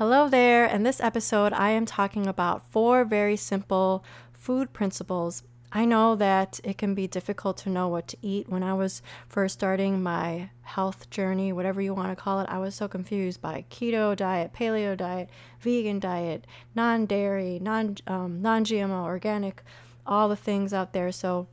Hello 0.00 0.30
there. 0.30 0.64
In 0.64 0.82
this 0.82 0.98
episode, 0.98 1.52
I 1.52 1.72
am 1.72 1.84
talking 1.84 2.26
about 2.26 2.66
four 2.72 3.04
very 3.04 3.36
simple 3.36 4.02
food 4.32 4.72
principles. 4.72 5.42
I 5.72 5.84
know 5.84 6.16
that 6.16 6.58
it 6.64 6.78
can 6.78 6.94
be 6.94 7.06
difficult 7.06 7.58
to 7.58 7.68
know 7.68 7.86
what 7.86 8.08
to 8.08 8.16
eat. 8.22 8.48
When 8.48 8.62
I 8.62 8.72
was 8.72 9.02
first 9.28 9.52
starting 9.52 10.02
my 10.02 10.48
health 10.62 11.10
journey, 11.10 11.52
whatever 11.52 11.82
you 11.82 11.92
want 11.92 12.08
to 12.08 12.16
call 12.16 12.40
it, 12.40 12.48
I 12.48 12.56
was 12.56 12.74
so 12.74 12.88
confused 12.88 13.42
by 13.42 13.66
keto 13.68 14.16
diet, 14.16 14.54
paleo 14.54 14.96
diet, 14.96 15.28
vegan 15.60 15.98
diet, 15.98 16.46
non 16.74 17.04
dairy, 17.04 17.58
non 17.60 17.96
um, 18.06 18.40
non 18.40 18.64
GMO, 18.64 19.04
organic, 19.04 19.62
all 20.06 20.30
the 20.30 20.34
things 20.34 20.72
out 20.72 20.94
there. 20.94 21.12
So 21.12 21.46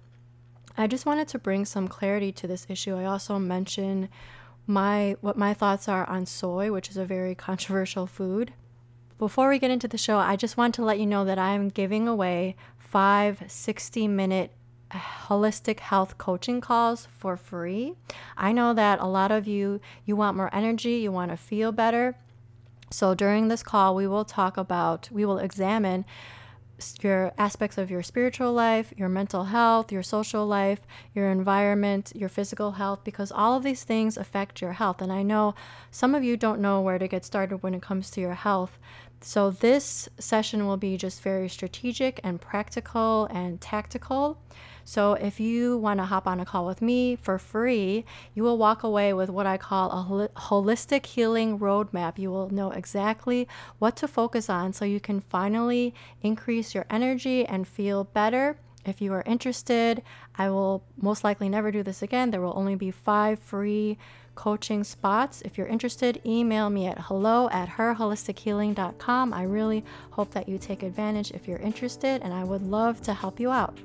I 0.78 0.88
just 0.88 1.06
wanted 1.06 1.28
to 1.28 1.38
bring 1.38 1.66
some 1.66 1.90
clarity 1.90 2.32
to 2.32 2.48
this 2.48 2.66
issue. 2.70 2.96
I 2.96 3.04
also 3.04 3.40
mention 3.40 4.08
my 4.68 5.16
what 5.22 5.38
my 5.38 5.54
thoughts 5.54 5.88
are 5.88 6.08
on 6.10 6.26
soy, 6.26 6.72
which 6.72 6.90
is 6.90 6.98
a 6.98 7.06
very 7.06 7.34
controversial 7.34 8.06
food. 8.06 8.54
Before 9.18 9.50
we 9.50 9.58
get 9.58 9.72
into 9.72 9.88
the 9.88 9.98
show, 9.98 10.18
I 10.18 10.36
just 10.36 10.58
want 10.58 10.76
to 10.76 10.86
let 10.86 11.00
you 11.00 11.08
know 11.08 11.26
that 11.26 11.40
I'm 11.40 11.70
giving 11.70 12.08
away 12.08 12.56
five 12.78 13.44
60 13.48 14.08
minute 14.08 14.52
holistic 14.92 15.80
health 15.80 16.18
coaching 16.18 16.62
calls 16.62 17.08
for 17.18 17.36
free. 17.36 17.96
I 18.38 18.52
know 18.52 18.74
that 18.74 19.00
a 19.00 19.08
lot 19.08 19.32
of 19.32 19.48
you 19.48 19.82
you 20.06 20.16
want 20.16 20.38
more 20.38 20.54
energy, 20.54 20.96
you 20.96 21.12
want 21.12 21.32
to 21.32 21.38
feel 21.38 21.72
better. 21.72 22.16
So 22.90 23.14
during 23.14 23.48
this 23.48 23.64
call, 23.64 23.96
we 23.96 24.08
will 24.08 24.26
talk 24.26 24.58
about 24.58 25.10
we 25.12 25.26
will 25.26 25.40
examine 25.40 26.06
your 27.02 27.34
aspects 27.38 27.78
of 27.78 27.90
your 27.90 28.04
spiritual 28.04 28.54
life, 28.54 28.94
your 28.96 29.10
mental 29.10 29.46
health, 29.46 29.92
your 29.92 30.04
social 30.04 30.46
life, 30.46 30.82
your 31.14 31.30
environment, 31.30 32.12
your 32.16 32.30
physical 32.30 32.74
health, 32.74 33.04
because 33.04 33.32
all 33.32 33.56
of 33.56 33.64
these 33.64 33.84
things 33.84 34.18
affect 34.18 34.62
your 34.62 34.74
health. 34.74 35.02
And 35.02 35.12
I 35.12 35.24
know 35.24 35.56
some 35.92 36.14
of 36.14 36.24
you 36.24 36.38
don't 36.38 36.62
know 36.62 36.82
where 36.82 37.00
to 37.00 37.08
get 37.08 37.26
started 37.26 37.64
when 37.64 37.74
it 37.74 37.82
comes 37.82 38.10
to 38.12 38.22
your 38.22 38.36
health. 38.36 38.78
So, 39.22 39.50
this 39.50 40.08
session 40.20 40.68
will 40.68 40.78
be 40.78 40.96
just 40.96 41.24
very 41.24 41.50
strategic 41.50 42.20
and 42.24 42.40
practical 42.40 43.26
and 43.32 43.60
tactical. 43.60 44.38
So, 44.88 45.16
if 45.16 45.38
you 45.42 45.78
want 45.78 46.00
to 46.00 46.06
hop 46.06 46.28
on 46.28 46.40
a 46.40 46.46
call 46.46 46.66
with 46.66 46.82
me 46.82 47.18
for 47.18 47.38
free, 47.38 48.06
you 48.34 48.42
will 48.42 48.58
walk 48.58 48.84
away 48.84 49.12
with 49.12 49.30
what 49.30 49.46
I 49.46 49.58
call 49.58 49.92
a 49.92 50.30
holistic 50.40 51.06
healing 51.06 51.60
roadmap. 51.60 52.18
You 52.18 52.32
will 52.32 52.50
know 52.52 52.72
exactly 52.72 53.50
what 53.80 53.98
to 53.98 54.08
focus 54.08 54.50
on 54.50 54.72
so 54.72 54.86
you 54.86 55.02
can 55.02 55.20
finally 55.20 55.94
increase 56.22 56.74
your 56.74 56.86
energy 56.90 57.46
and 57.46 57.68
feel 57.68 58.06
better. 58.06 58.60
If 58.86 59.02
you 59.02 59.12
are 59.12 59.24
interested, 59.26 60.04
I 60.38 60.50
will 60.52 60.86
most 60.96 61.22
likely 61.22 61.50
never 61.50 61.70
do 61.70 61.84
this 61.84 62.02
again. 62.02 62.32
There 62.32 62.40
will 62.40 62.56
only 62.56 62.76
be 62.76 62.90
five 62.90 63.40
free 63.40 63.98
coaching 64.36 64.86
spots. 64.86 65.42
If 65.42 65.58
you're 65.58 65.68
interested, 65.68 66.22
email 66.26 66.70
me 66.70 66.88
at 66.88 66.98
hello 66.98 67.50
at 67.50 67.68
herholistichealing.com. 67.68 69.34
I 69.34 69.44
really 69.44 69.84
hope 70.12 70.32
that 70.32 70.48
you 70.48 70.58
take 70.58 70.82
advantage 70.82 71.32
if 71.32 71.46
you're 71.46 71.60
interested, 71.60 72.22
and 72.22 72.34
I 72.34 72.46
would 72.46 72.62
love 72.62 73.02
to 73.02 73.14
help 73.14 73.38
you 73.38 73.52
out. 73.52 73.78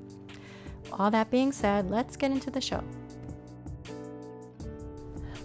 All 0.99 1.11
that 1.11 1.31
being 1.31 1.53
said, 1.53 1.91
let's 1.91 2.19
get 2.19 2.33
into 2.33 2.51
the 2.51 2.61
show. 2.61 2.85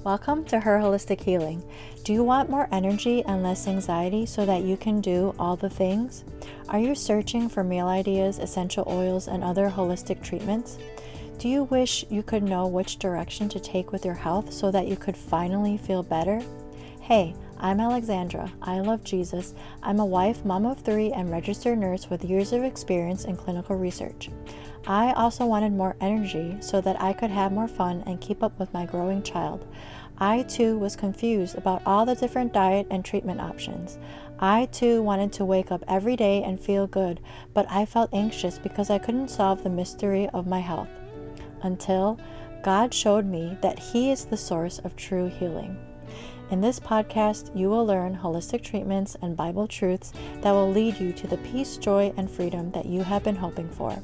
Welcome 0.04 0.44
to 0.46 0.60
Her 0.60 0.78
Holistic 0.78 1.22
Healing. 1.22 1.64
Do 2.04 2.12
you 2.12 2.22
want 2.22 2.50
more 2.50 2.68
energy 2.74 3.24
and 3.24 3.44
less 3.44 3.66
anxiety 3.66 4.26
so 4.26 4.46
that 4.46 4.64
you 4.64 4.76
can 4.76 5.00
do 5.00 5.34
all 5.40 5.56
the 5.56 5.70
things? 5.70 6.26
Are 6.68 6.80
you 6.80 6.96
searching 6.96 7.48
for 7.48 7.64
meal 7.64 7.88
ideas, 7.88 8.40
essential 8.40 8.84
oils, 8.88 9.30
and 9.30 9.42
other 9.42 9.70
holistic 9.70 10.22
treatments? 10.22 10.78
Do 11.38 11.48
you 11.48 11.64
wish 11.64 12.04
you 12.10 12.24
could 12.24 12.44
know 12.44 12.68
which 12.68 13.00
direction 13.00 13.48
to 13.50 13.60
take 13.60 13.94
with 13.94 14.04
your 14.04 14.16
health 14.16 14.52
so 14.52 14.70
that 14.72 14.88
you 14.88 14.98
could 14.98 15.16
finally 15.16 15.78
feel 15.78 16.04
better? 16.04 16.42
Hey, 17.00 17.34
I'm 17.58 17.80
Alexandra. 17.80 18.52
I 18.62 18.82
love 18.82 19.04
Jesus. 19.06 19.54
I'm 19.82 20.00
a 20.00 20.06
wife, 20.06 20.44
mom 20.44 20.66
of 20.66 20.80
three, 20.82 21.14
and 21.14 21.32
registered 21.32 21.80
nurse 21.80 22.10
with 22.10 22.26
years 22.26 22.52
of 22.52 22.64
experience 22.64 23.24
in 23.24 23.38
clinical 23.38 23.78
research. 23.78 24.30
I 24.86 25.12
also 25.14 25.46
wanted 25.46 25.74
more 25.74 25.96
energy 26.00 26.58
so 26.60 26.82
that 26.82 27.02
I 27.02 27.14
could 27.14 27.32
have 27.32 27.52
more 27.52 27.68
fun 27.68 28.04
and 28.06 28.22
keep 28.22 28.44
up 28.44 28.60
with 28.60 28.74
my 28.74 28.86
growing 28.86 29.24
child. 29.24 29.66
I 30.20 30.44
too 30.44 30.78
was 30.78 30.96
confused 30.96 31.58
about 31.58 31.82
all 31.86 32.06
the 32.06 32.16
different 32.16 32.54
diet 32.54 32.88
and 32.90 33.06
treatment 33.06 33.40
options. 33.40 33.98
I 34.40 34.66
too 34.66 35.02
wanted 35.02 35.32
to 35.34 35.46
wake 35.46 35.72
up 35.72 35.84
every 35.88 36.16
day 36.16 36.44
and 36.44 36.60
feel 36.60 36.88
good, 36.88 37.20
but 37.54 37.66
I 37.70 37.86
felt 37.86 38.10
anxious 38.14 38.60
because 38.60 38.90
I 38.90 38.98
couldn't 38.98 39.30
solve 39.30 39.64
the 39.64 39.70
mystery 39.70 40.28
of 40.30 40.48
my 40.48 40.60
health 40.60 40.90
until 41.62 42.20
God 42.64 42.94
showed 42.94 43.26
me 43.26 43.58
that 43.62 43.80
He 43.80 44.12
is 44.12 44.26
the 44.26 44.38
source 44.38 44.80
of 44.80 44.96
true 44.96 45.28
healing. 45.28 45.78
In 46.50 46.62
this 46.62 46.80
podcast, 46.80 47.56
you 47.56 47.70
will 47.70 47.86
learn 47.86 48.16
holistic 48.16 48.64
treatments 48.64 49.18
and 49.22 49.36
Bible 49.36 49.68
truths 49.68 50.14
that 50.42 50.52
will 50.52 50.72
lead 50.72 51.00
you 51.00 51.12
to 51.14 51.28
the 51.28 51.38
peace, 51.38 51.78
joy, 51.78 52.14
and 52.16 52.30
freedom 52.32 52.72
that 52.72 52.86
you 52.86 53.04
have 53.04 53.24
been 53.24 53.36
hoping 53.36 53.70
for. 53.70 54.02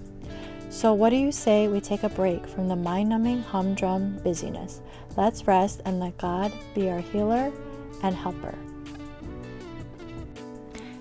So, 0.74 0.92
what 0.92 1.12
do 1.12 1.18
you 1.18 1.32
say 1.32 1.68
we 1.68 1.80
take 1.80 2.02
a 2.02 2.10
break 2.10 2.48
from 2.48 2.68
the 2.68 2.76
mind 2.76 3.10
numbing 3.10 3.44
humdrum 3.44 4.18
busyness? 4.24 4.82
Let's 5.16 5.46
rest 5.46 5.82
and 5.86 6.00
let 6.00 6.18
God 6.18 6.52
be 6.74 6.90
our 6.90 7.00
healer 7.00 7.54
and 8.02 8.16
helper. 8.16 8.56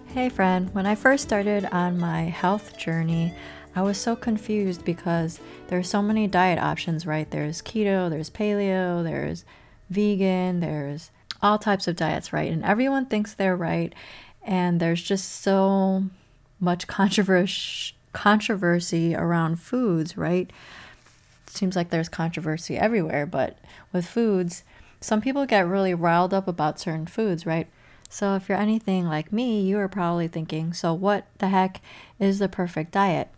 Hey, 0.09 0.29
friend, 0.29 0.73
when 0.75 0.85
I 0.85 0.95
first 0.95 1.25
started 1.25 1.65
on 1.73 1.99
my 1.99 2.25
health 2.25 2.77
journey, 2.77 3.35
I 3.75 3.81
was 3.81 3.97
so 3.97 4.15
confused 4.15 4.85
because 4.85 5.41
there's 5.69 5.89
so 5.89 6.03
many 6.03 6.27
diet 6.27 6.59
options, 6.59 7.07
right? 7.07 7.29
There's 7.31 7.63
keto, 7.63 8.11
there's 8.11 8.29
paleo, 8.29 9.03
there's 9.03 9.47
vegan, 9.89 10.61
there's 10.61 11.11
all 11.41 11.59
types 11.59 11.89
of 11.89 11.97
diets, 11.97 12.31
right? 12.31 12.53
And 12.53 12.63
everyone 12.63 13.07
thinks 13.07 13.33
they're 13.33 13.57
right. 13.57 13.95
And 14.43 14.81
there's 14.81 15.03
just 15.03 15.41
so 15.41 16.05
much 16.61 16.87
controversy 16.87 17.95
controversy 18.13 19.15
around 19.15 19.57
foods, 19.57 20.17
right? 20.17 20.51
seems 21.53 21.77
like 21.77 21.91
there's 21.91 22.09
controversy 22.09 22.79
everywhere, 22.79 23.27
but 23.27 23.59
with 23.93 24.07
foods, 24.07 24.65
some 25.01 25.21
people 25.21 25.47
get 25.47 25.67
really 25.67 25.95
riled 25.95 26.33
up 26.33 26.49
about 26.49 26.81
certain 26.81 27.07
foods, 27.07 27.45
right? 27.45 27.69
So 28.09 28.35
if 28.35 28.49
you're 28.49 28.59
anything 28.59 29.07
like 29.07 29.33
me, 29.33 29.61
you 29.63 29.79
are 29.79 29.89
probably 29.89 30.29
thinking, 30.29 30.73
so 30.73 30.93
what 30.93 31.27
the 31.39 31.49
heck 31.49 31.81
is 32.19 32.39
the 32.39 32.49
perfect 32.49 32.93
diet? 32.93 33.29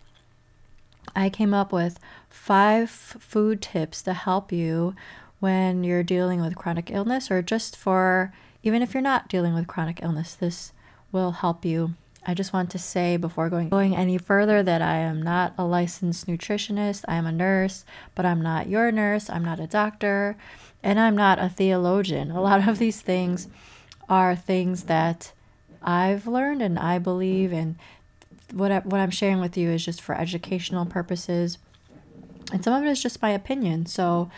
I 1.15 1.29
came 1.29 1.55
up 1.55 1.73
with 1.73 1.99
five 2.29 2.91
food 2.91 3.61
tips 3.63 4.03
to 4.03 4.15
help 4.15 4.53
you 4.53 4.95
when 5.41 5.85
you're 5.85 6.03
dealing 6.03 6.41
with 6.41 6.57
chronic 6.57 6.91
illness, 6.91 7.31
or 7.31 7.43
just 7.43 7.77
for 7.77 8.33
even 8.63 8.81
if 8.81 8.95
you're 8.95 9.03
not 9.03 9.29
dealing 9.29 9.55
with 9.55 9.67
chronic 9.67 10.03
illness, 10.03 10.35
this 10.35 10.73
will 11.13 11.33
help 11.33 11.65
you. 11.65 11.95
I 12.27 12.35
just 12.35 12.53
want 12.53 12.71
to 12.71 12.79
say 12.79 13.17
before 13.17 13.51
going 13.51 13.69
going 13.69 13.95
any 13.95 14.19
further 14.19 14.63
that 14.63 14.81
I 14.83 14.97
am 14.97 15.23
not 15.23 15.55
a 15.59 15.65
licensed 15.65 16.27
nutritionist. 16.27 17.05
I 17.07 17.17
am 17.17 17.27
a 17.27 17.33
nurse, 17.33 17.85
but 18.15 18.25
I'm 18.25 18.41
not 18.41 18.69
your 18.69 18.91
nurse. 18.91 19.29
I'm 19.29 19.45
not 19.45 19.61
a 19.61 19.67
doctor, 19.67 20.37
and 20.83 20.99
I'm 20.99 21.17
not 21.17 21.39
a 21.39 21.49
theologian. 21.49 22.31
A 22.31 22.41
lot 22.41 22.67
of 22.67 22.79
these 22.79 23.01
things 23.01 23.49
are 24.09 24.35
things 24.35 24.85
that 24.85 25.33
I've 25.83 26.27
learned 26.27 26.63
and 26.63 26.79
I 26.79 26.99
believe 26.99 27.53
and 27.53 27.77
what 28.53 28.71
I, 28.71 28.79
what 28.81 29.01
I'm 29.01 29.11
sharing 29.11 29.41
with 29.41 29.57
you 29.57 29.71
is 29.71 29.85
just 29.85 30.01
for 30.01 30.15
educational 30.15 30.87
purposes, 30.87 31.59
and 32.53 32.63
some 32.63 32.75
of 32.75 32.87
it 32.87 32.91
is 32.91 33.03
just 33.03 33.21
my 33.23 33.31
opinion. 33.31 33.87
So 33.87 34.31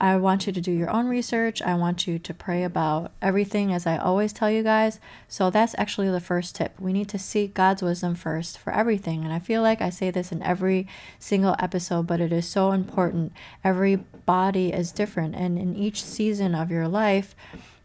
I 0.00 0.16
want 0.16 0.46
you 0.46 0.52
to 0.54 0.60
do 0.62 0.72
your 0.72 0.88
own 0.88 1.08
research. 1.08 1.60
I 1.60 1.74
want 1.74 2.06
you 2.06 2.18
to 2.18 2.32
pray 2.32 2.64
about 2.64 3.12
everything, 3.20 3.70
as 3.70 3.86
I 3.86 3.98
always 3.98 4.32
tell 4.32 4.50
you 4.50 4.62
guys. 4.62 4.98
So 5.28 5.50
that's 5.50 5.74
actually 5.76 6.08
the 6.10 6.20
first 6.20 6.56
tip. 6.56 6.72
We 6.80 6.94
need 6.94 7.10
to 7.10 7.18
seek 7.18 7.52
God's 7.52 7.82
wisdom 7.82 8.14
first 8.14 8.56
for 8.56 8.72
everything. 8.72 9.24
And 9.24 9.32
I 9.32 9.38
feel 9.38 9.60
like 9.60 9.82
I 9.82 9.90
say 9.90 10.10
this 10.10 10.32
in 10.32 10.42
every 10.42 10.88
single 11.18 11.54
episode, 11.58 12.06
but 12.06 12.20
it 12.20 12.32
is 12.32 12.48
so 12.48 12.72
important. 12.72 13.32
Every 13.62 13.96
body 13.96 14.72
is 14.72 14.90
different, 14.90 15.34
and 15.34 15.58
in 15.58 15.76
each 15.76 16.02
season 16.02 16.54
of 16.54 16.70
your 16.70 16.88
life, 16.88 17.34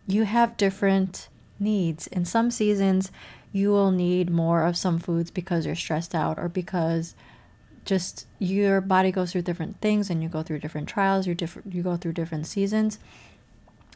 you 0.07 0.23
have 0.23 0.55
different 0.55 1.27
needs. 1.59 2.07
In 2.07 2.23
some 2.23 2.49
seasons, 2.49 3.11
you 3.51 3.71
will 3.71 3.91
need 3.91 4.29
more 4.29 4.63
of 4.63 4.77
some 4.77 4.99
foods 4.99 5.31
because 5.31 5.65
you're 5.65 5.75
stressed 5.75 6.15
out 6.15 6.37
or 6.37 6.47
because 6.47 7.15
just 7.85 8.27
your 8.39 8.81
body 8.81 9.11
goes 9.11 9.31
through 9.31 9.43
different 9.43 9.79
things 9.79 10.09
and 10.09 10.21
you 10.21 10.29
go 10.29 10.43
through 10.43 10.59
different 10.59 10.89
trials, 10.89 11.27
you 11.27 11.35
different 11.35 11.73
you 11.73 11.83
go 11.83 11.95
through 11.95 12.13
different 12.13 12.47
seasons. 12.47 12.99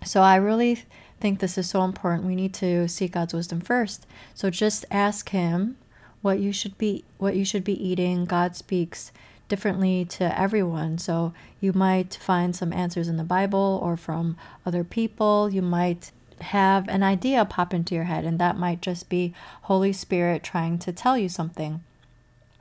So 0.06 0.22
I 0.22 0.36
really 0.38 0.84
think 1.20 1.40
this 1.40 1.58
is 1.58 1.70
so 1.70 1.84
important. 1.84 2.26
We 2.26 2.36
need 2.36 2.54
to 2.56 2.88
seek 2.88 3.12
God's 3.12 3.34
wisdom 3.34 3.60
first. 3.60 4.08
So 4.34 4.50
just 4.50 4.86
ask 4.90 5.30
him 5.30 5.78
what 6.22 6.40
you 6.40 6.54
should 6.54 6.78
be 6.78 7.04
what 7.18 7.36
you 7.36 7.44
should 7.44 7.64
be 7.64 7.86
eating. 7.86 8.26
God 8.26 8.56
speaks 8.56 9.12
differently 9.50 10.06
to 10.06 10.40
everyone. 10.40 10.98
So 11.00 11.34
you 11.60 11.74
might 11.74 12.14
find 12.14 12.56
some 12.56 12.72
answers 12.72 13.08
in 13.08 13.18
the 13.18 13.24
Bible 13.24 13.80
or 13.84 13.98
from 13.98 14.38
other 14.66 14.84
people. 14.84 15.50
You 15.50 15.64
might 15.64 16.12
have 16.42 16.88
an 16.88 17.04
idea 17.04 17.44
pop 17.44 17.74
into 17.74 17.96
your 17.96 18.06
head, 18.06 18.24
and 18.24 18.40
that 18.40 18.58
might 18.58 18.82
just 18.82 19.10
be 19.10 19.34
Holy 19.64 19.92
Spirit 19.92 20.44
trying 20.44 20.80
to 20.80 20.94
tell 20.94 21.18
you 21.18 21.28
something. 21.28 21.84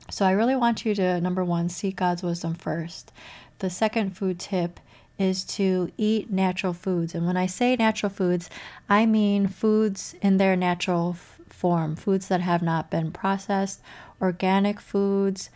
So 0.09 0.25
I 0.25 0.31
really 0.31 0.55
want 0.55 0.85
you 0.85 0.95
to, 0.95 1.21
number 1.21 1.43
one, 1.43 1.69
seek 1.69 1.97
God's 1.97 2.23
wisdom 2.23 2.55
first. 2.55 3.11
The 3.59 3.69
second 3.69 4.17
food 4.17 4.39
tip 4.39 4.79
is 5.17 5.43
to 5.43 5.91
eat 5.97 6.31
natural 6.31 6.73
foods. 6.73 7.13
And 7.13 7.25
when 7.25 7.37
I 7.37 7.45
say 7.45 7.75
natural 7.75 8.09
foods, 8.09 8.49
I 8.87 9.05
mean 9.05 9.47
foods 9.47 10.15
in 10.21 10.37
their 10.37 10.55
natural 10.55 11.11
f- 11.11 11.39
form, 11.49 11.95
foods 11.95 12.29
that 12.29 12.41
have 12.41 12.61
not 12.61 12.89
been 12.89 13.11
processed, 13.11 13.81
organic 14.21 14.79
foods, 14.79 15.49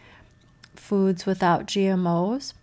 foods 0.75 1.25
without 1.25 1.65
GMOs, 1.65 2.53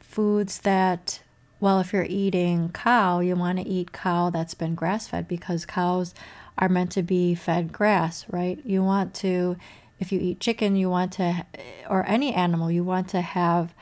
foods 0.00 0.60
that 0.60 1.20
well, 1.62 1.78
if 1.78 1.92
you're 1.92 2.06
eating 2.08 2.70
cow, 2.72 3.20
you 3.20 3.36
want 3.36 3.56
to 3.60 3.64
eat 3.64 3.92
cow 3.92 4.30
that's 4.30 4.52
been 4.52 4.74
grass 4.74 5.06
fed 5.06 5.28
because 5.28 5.64
cows 5.64 6.12
are 6.58 6.68
meant 6.68 6.90
to 6.90 7.04
be 7.04 7.36
fed 7.36 7.72
grass, 7.72 8.26
right? 8.28 8.58
You 8.64 8.82
want 8.82 9.14
to, 9.14 9.56
if 10.02 10.12
you 10.12 10.20
eat 10.20 10.40
chicken, 10.40 10.74
you 10.76 10.90
want 10.90 11.12
to, 11.12 11.46
or 11.88 12.04
any 12.06 12.34
animal, 12.34 12.70
you 12.70 12.82
want 12.82 13.08
to 13.10 13.20
have, 13.20 13.72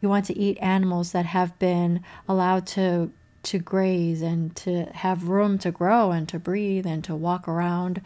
you 0.00 0.08
want 0.08 0.26
to 0.26 0.38
eat 0.38 0.58
animals 0.60 1.12
that 1.12 1.26
have 1.26 1.58
been 1.58 2.02
allowed 2.28 2.66
to 2.68 3.10
to 3.42 3.58
graze 3.58 4.20
and 4.20 4.54
to 4.54 4.84
have 4.92 5.28
room 5.28 5.58
to 5.58 5.70
grow 5.70 6.10
and 6.10 6.28
to 6.28 6.38
breathe 6.38 6.84
and 6.84 7.02
to 7.02 7.16
walk 7.16 7.48
around 7.48 8.02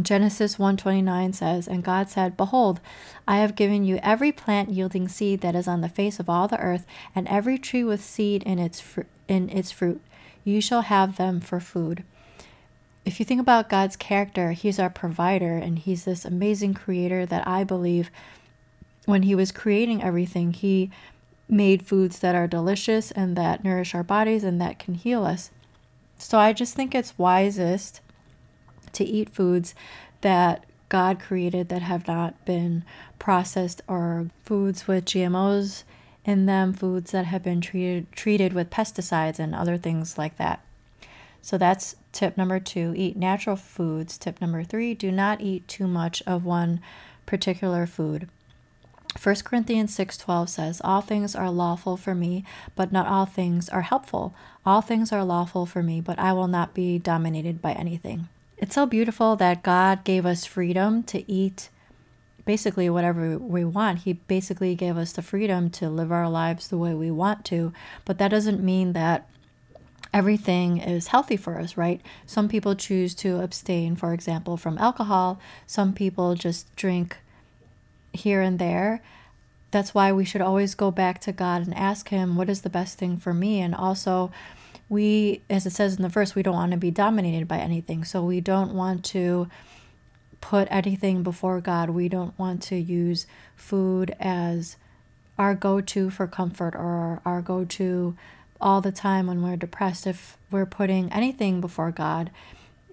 Genesis 0.00 0.56
1:29 0.56 1.34
says, 1.34 1.68
"And 1.68 1.82
God 1.82 2.08
said, 2.08 2.36
Behold, 2.36 2.80
I 3.28 3.38
have 3.38 3.54
given 3.54 3.84
you 3.84 3.98
every 4.02 4.32
plant 4.32 4.70
yielding 4.70 5.06
seed 5.06 5.42
that 5.42 5.54
is 5.54 5.68
on 5.68 5.82
the 5.82 5.88
face 5.88 6.18
of 6.18 6.30
all 6.30 6.48
the 6.48 6.60
earth, 6.60 6.86
and 7.14 7.28
every 7.28 7.58
tree 7.58 7.84
with 7.84 8.02
seed 8.02 8.42
in 8.44 8.58
its 8.58 8.80
fr- 8.80 9.02
in 9.28 9.50
its 9.50 9.70
fruit. 9.70 10.00
You 10.44 10.62
shall 10.62 10.82
have 10.82 11.16
them 11.16 11.40
for 11.40 11.60
food." 11.60 12.04
If 13.04 13.18
you 13.18 13.26
think 13.26 13.40
about 13.40 13.68
God's 13.68 13.96
character, 13.96 14.52
he's 14.52 14.78
our 14.78 14.90
provider 14.90 15.56
and 15.56 15.78
he's 15.78 16.04
this 16.04 16.24
amazing 16.24 16.74
creator 16.74 17.26
that 17.26 17.46
I 17.46 17.64
believe 17.64 18.10
when 19.06 19.24
he 19.24 19.34
was 19.34 19.50
creating 19.50 20.02
everything, 20.02 20.52
he 20.52 20.90
made 21.48 21.86
foods 21.86 22.20
that 22.20 22.34
are 22.34 22.46
delicious 22.46 23.10
and 23.10 23.36
that 23.36 23.64
nourish 23.64 23.94
our 23.94 24.04
bodies 24.04 24.44
and 24.44 24.60
that 24.60 24.78
can 24.78 24.94
heal 24.94 25.24
us. 25.24 25.50
So 26.16 26.38
I 26.38 26.52
just 26.52 26.74
think 26.74 26.94
it's 26.94 27.18
wisest 27.18 28.00
to 28.92 29.04
eat 29.04 29.30
foods 29.30 29.74
that 30.20 30.64
God 30.88 31.18
created 31.18 31.68
that 31.70 31.82
have 31.82 32.06
not 32.06 32.44
been 32.44 32.84
processed 33.18 33.82
or 33.88 34.28
foods 34.44 34.86
with 34.86 35.04
GMOs 35.06 35.82
in 36.24 36.46
them, 36.46 36.72
foods 36.72 37.10
that 37.10 37.24
have 37.26 37.42
been 37.42 37.60
treated 37.60 38.12
treated 38.12 38.52
with 38.52 38.70
pesticides 38.70 39.38
and 39.38 39.54
other 39.54 39.76
things 39.76 40.16
like 40.16 40.36
that. 40.36 40.60
So 41.42 41.58
that's 41.58 41.96
tip 42.12 42.38
number 42.38 42.60
2, 42.60 42.94
eat 42.96 43.16
natural 43.16 43.56
foods. 43.56 44.16
Tip 44.16 44.40
number 44.40 44.62
3, 44.62 44.94
do 44.94 45.10
not 45.10 45.40
eat 45.40 45.66
too 45.68 45.88
much 45.88 46.22
of 46.26 46.44
one 46.44 46.80
particular 47.26 47.84
food. 47.84 48.28
1 49.20 49.44
Corinthians 49.44 49.94
6:12 49.94 50.48
says, 50.48 50.80
"All 50.82 51.02
things 51.02 51.34
are 51.34 51.50
lawful 51.50 51.96
for 51.98 52.14
me, 52.14 52.44
but 52.74 52.92
not 52.92 53.06
all 53.06 53.26
things 53.26 53.68
are 53.68 53.82
helpful. 53.82 54.32
All 54.64 54.80
things 54.80 55.12
are 55.12 55.24
lawful 55.24 55.66
for 55.66 55.82
me, 55.82 56.00
but 56.00 56.18
I 56.18 56.32
will 56.32 56.46
not 56.48 56.72
be 56.72 56.98
dominated 56.98 57.60
by 57.60 57.72
anything." 57.72 58.28
It's 58.56 58.74
so 58.74 58.86
beautiful 58.86 59.36
that 59.36 59.62
God 59.62 60.04
gave 60.04 60.24
us 60.24 60.46
freedom 60.46 61.02
to 61.04 61.30
eat 61.30 61.68
basically 62.44 62.88
whatever 62.88 63.38
we 63.38 63.64
want. 63.64 64.00
He 64.00 64.14
basically 64.14 64.74
gave 64.74 64.96
us 64.96 65.12
the 65.12 65.22
freedom 65.22 65.68
to 65.70 65.90
live 65.90 66.10
our 66.10 66.28
lives 66.28 66.68
the 66.68 66.78
way 66.78 66.94
we 66.94 67.10
want 67.10 67.44
to, 67.46 67.72
but 68.04 68.18
that 68.18 68.30
doesn't 68.30 68.62
mean 68.62 68.94
that 68.94 69.26
everything 70.12 70.78
is 70.78 71.08
healthy 71.08 71.36
for 71.36 71.58
us, 71.58 71.76
right? 71.76 72.00
Some 72.26 72.48
people 72.48 72.74
choose 72.74 73.14
to 73.16 73.40
abstain, 73.40 73.96
for 73.96 74.12
example, 74.12 74.56
from 74.56 74.78
alcohol. 74.78 75.40
Some 75.66 75.92
people 75.92 76.34
just 76.34 76.74
drink 76.76 77.16
here 78.12 78.42
and 78.42 78.58
there. 78.58 79.02
That's 79.70 79.94
why 79.94 80.12
we 80.12 80.24
should 80.24 80.42
always 80.42 80.74
go 80.74 80.90
back 80.90 81.18
to 81.22 81.32
God 81.32 81.64
and 81.64 81.74
ask 81.74 82.10
Him, 82.10 82.36
what 82.36 82.50
is 82.50 82.60
the 82.60 82.70
best 82.70 82.98
thing 82.98 83.16
for 83.16 83.32
me? 83.32 83.60
And 83.60 83.74
also, 83.74 84.30
we, 84.90 85.40
as 85.48 85.64
it 85.64 85.70
says 85.70 85.96
in 85.96 86.02
the 86.02 86.10
verse, 86.10 86.34
we 86.34 86.42
don't 86.42 86.54
want 86.54 86.72
to 86.72 86.78
be 86.78 86.90
dominated 86.90 87.48
by 87.48 87.58
anything. 87.58 88.04
So 88.04 88.22
we 88.22 88.42
don't 88.42 88.74
want 88.74 89.04
to 89.06 89.48
put 90.42 90.68
anything 90.70 91.22
before 91.22 91.62
God. 91.62 91.88
We 91.88 92.10
don't 92.10 92.38
want 92.38 92.62
to 92.64 92.76
use 92.76 93.26
food 93.56 94.14
as 94.20 94.76
our 95.38 95.54
go 95.54 95.80
to 95.80 96.10
for 96.10 96.26
comfort 96.26 96.74
or 96.74 97.22
our 97.24 97.40
go 97.40 97.64
to 97.64 98.14
all 98.62 98.80
the 98.80 98.92
time 98.92 99.26
when 99.26 99.42
we're 99.42 99.56
depressed. 99.56 100.06
If 100.06 100.38
we're 100.50 100.66
putting 100.66 101.12
anything 101.12 101.60
before 101.60 101.90
God, 101.90 102.30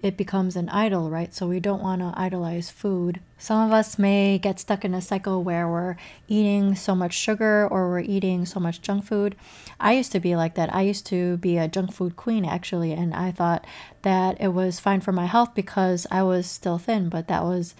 it 0.02 0.16
becomes 0.16 0.56
an 0.56 0.68
idol, 0.70 1.10
right? 1.10 1.34
So 1.34 1.46
we 1.46 1.60
don't 1.60 1.82
want 1.82 2.00
to 2.00 2.12
idolize 2.14 2.70
food. 2.70 3.20
Some 3.36 3.66
of 3.66 3.72
us 3.72 3.98
may 3.98 4.38
get 4.38 4.58
stuck 4.58 4.84
in 4.84 4.94
a 4.94 5.00
cycle 5.00 5.42
where 5.42 5.68
we're 5.68 5.96
eating 6.26 6.74
so 6.74 6.94
much 6.94 7.12
sugar 7.12 7.68
or 7.70 7.90
we're 7.90 8.00
eating 8.00 8.46
so 8.46 8.60
much 8.60 8.80
junk 8.80 9.04
food. 9.04 9.36
I 9.78 9.92
used 9.92 10.12
to 10.12 10.20
be 10.20 10.36
like 10.36 10.54
that. 10.54 10.74
I 10.74 10.82
used 10.82 11.06
to 11.06 11.36
be 11.36 11.58
a 11.58 11.68
junk 11.68 11.92
food 11.92 12.16
queen, 12.16 12.44
actually, 12.44 12.92
and 12.92 13.14
I 13.14 13.30
thought 13.30 13.66
that 14.02 14.40
it 14.40 14.48
was 14.48 14.80
fine 14.80 15.02
for 15.02 15.12
my 15.12 15.26
health 15.26 15.54
because 15.54 16.06
I 16.10 16.22
was 16.22 16.46
still 16.46 16.78
thin, 16.78 17.10
but 17.10 17.28
that 17.28 17.42
was 17.42 17.74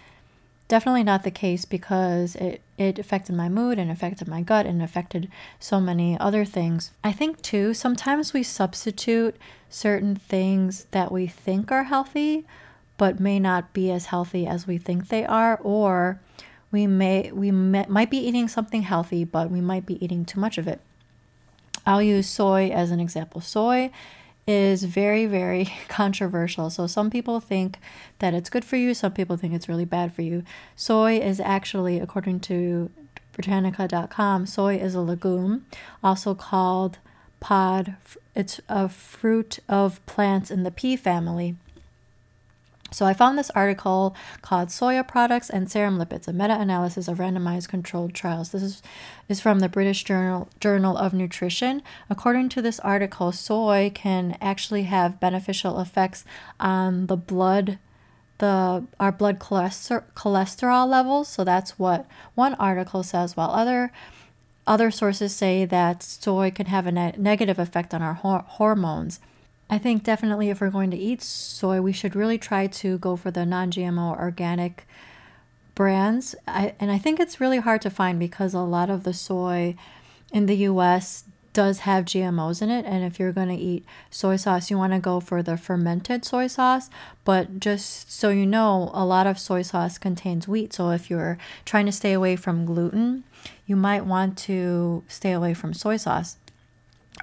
definitely 0.71 1.03
not 1.03 1.25
the 1.25 1.33
case 1.33 1.65
because 1.65 2.37
it, 2.37 2.63
it 2.79 2.99
affected 2.99 3.35
my 3.35 3.49
mood 3.49 3.77
and 3.77 3.91
affected 3.91 4.29
my 4.29 4.41
gut 4.41 4.67
and 4.67 4.81
affected 4.81 5.29
so 5.59 5.81
many 5.81 6.19
other 6.21 6.45
things. 6.45 6.93
I 7.03 7.11
think, 7.11 7.43
too, 7.43 7.75
sometimes 7.75 8.33
we 8.33 8.45
substitute 8.45 9.37
certain 9.69 10.15
things 10.15 10.87
that 10.93 11.11
we 11.11 11.27
think 11.27 11.73
are 11.73 11.85
healthy 11.85 12.47
but 12.97 13.19
may 13.19 13.41
not 13.41 13.73
be 13.73 13.91
as 13.91 14.07
healthy 14.07 14.47
as 14.47 14.67
we 14.67 14.77
think 14.77 15.09
they 15.09 15.25
are 15.25 15.59
or 15.63 16.21
we 16.71 16.87
may 16.87 17.33
we 17.33 17.51
may, 17.51 17.87
might 17.89 18.11
be 18.11 18.19
eating 18.19 18.47
something 18.47 18.83
healthy 18.83 19.25
but 19.25 19.51
we 19.51 19.61
might 19.61 19.87
be 19.87 20.03
eating 20.05 20.25
too 20.25 20.39
much 20.39 20.59
of 20.59 20.69
it 20.69 20.81
i'll 21.87 22.03
use 22.03 22.29
soy 22.29 22.69
as 22.69 22.91
an 22.91 23.01
example 23.01 23.41
soy 23.41 23.91
is 24.51 24.83
very, 24.83 25.27
very 25.27 25.73
controversial. 25.89 26.71
So, 26.71 26.87
some 26.89 27.09
people 27.09 27.39
think 27.39 27.79
that 28.19 28.35
it's 28.35 28.51
good 28.51 28.65
for 28.65 28.77
you, 28.77 28.95
some 28.95 29.13
people 29.13 29.37
think 29.37 29.55
it's 29.55 29.69
really 29.69 29.85
bad 29.85 30.13
for 30.13 30.23
you. 30.23 30.43
Soy 30.75 31.19
is 31.19 31.39
actually, 31.39 32.01
according 32.01 32.41
to 32.41 32.91
Britannica.com, 33.33 34.47
soy 34.47 34.77
is 34.77 34.95
a 34.95 35.01
legume, 35.01 35.67
also 36.03 36.35
called 36.35 36.99
pod. 37.39 37.95
It's 38.35 38.61
a 38.69 38.89
fruit 38.89 39.61
of 39.69 40.05
plants 40.07 40.51
in 40.51 40.65
the 40.65 40.71
pea 40.71 40.97
family. 40.97 41.57
So 42.91 43.07
I 43.07 43.15
found 43.15 43.39
this 43.39 43.51
article 43.51 44.15
called 44.43 44.69
Soya 44.69 45.07
Products 45.07 45.49
and 45.49 45.71
Serum 45.71 45.99
Lipids, 45.99 46.27
a 46.27 46.33
meta-analysis 46.33 47.09
of 47.09 47.19
randomized 47.19 47.69
controlled 47.69 48.15
trials. 48.15 48.51
This 48.51 48.63
is, 48.63 48.83
is 49.29 49.41
from 49.41 49.61
the 49.61 49.69
British 49.69 50.05
Journal, 50.05 50.49
Journal 50.61 50.97
of 50.97 51.13
Nutrition. 51.13 51.83
According 52.09 52.49
to 52.51 52.63
this 52.63 52.81
article, 52.81 53.33
soy 53.33 53.91
can 53.95 54.37
actually 54.41 54.85
have 54.85 55.21
beneficial 55.21 55.81
effects 55.81 56.25
on 56.59 57.07
the 57.07 57.17
blood 57.17 57.79
the 58.39 58.83
our 58.99 59.13
blood 59.13 59.39
cholesterol 59.39 60.03
cholesterol 60.15 60.89
levels. 60.89 61.29
So 61.29 61.45
that's 61.45 61.79
what 61.79 62.07
one 62.35 62.55
article 62.55 63.03
says, 63.03 63.37
while 63.37 63.51
other 63.51 63.93
other 64.67 64.91
sources 64.91 65.35
say 65.35 65.65
that 65.67 66.03
soy 66.03 66.51
can 66.51 66.67
have 66.67 66.87
a 66.87 66.93
ne- 66.93 67.15
negative 67.19 67.59
effect 67.59 67.93
on 67.95 68.03
our 68.03 68.15
hor- 68.15 68.45
hormones. 68.47 69.21
I 69.71 69.79
think 69.79 70.03
definitely 70.03 70.51
if 70.51 70.61
we're 70.61 70.71
going 70.71 70.91
to 70.91 70.97
eat 70.97 71.23
soy, 71.23 71.81
we 71.81 71.93
should 71.93 72.17
really 72.17 72.39
try 72.39 72.67
to 72.67 72.99
go 72.99 73.15
for 73.15 73.31
the 73.31 73.47
non 73.47 73.71
GMO 73.71 74.19
organic 74.19 74.87
brands. 75.77 76.35
I, 76.49 76.75
and 76.81 76.91
I 76.91 76.99
think 76.99 77.21
it's 77.21 77.41
really 77.41 77.59
hard 77.59 77.81
to 77.83 77.91
find 77.91 78.19
because 78.19 78.53
a 78.53 78.61
lot 78.61 78.91
of 78.91 79.05
the 79.05 79.15
soy 79.15 79.77
in 80.33 80.47
the 80.47 80.57
US 80.57 81.25
does 81.53 81.81
have 81.81 82.05
GMOs 82.05 82.63
in 82.63 82.71
it. 82.71 82.85
And 82.85 83.05
if 83.05 83.21
you're 83.21 83.33
going 83.33 83.49
to 83.49 83.55
eat 83.55 83.85
soy 84.11 84.37
sauce, 84.37 84.71
you 84.71 84.79
want 84.79 84.93
to 84.93 84.99
go 84.99 85.21
for 85.21 85.41
the 85.41 85.57
fermented 85.57 86.25
soy 86.25 86.49
sauce. 86.49 86.91
But 87.25 87.61
just 87.61 88.11
so 88.13 88.31
you 88.31 88.47
know, 88.47 88.91
a 88.93 89.05
lot 89.05 89.29
of 89.29 89.39
soy 89.39 89.63
sauce 89.63 89.99
contains 89.99 90.49
wheat. 90.49 90.73
So 90.73 90.91
if 90.91 91.11
you're 91.11 91.39
trying 91.65 91.87
to 91.87 91.93
stay 91.93 92.13
away 92.13 92.35
from 92.35 92.67
gluten, 92.67 93.23
you 93.67 93.77
might 93.77 94.05
want 94.05 94.37
to 94.39 95.05
stay 95.07 95.31
away 95.33 95.55
from 95.55 95.75
soy 95.75 95.97
sauce. 95.97 96.39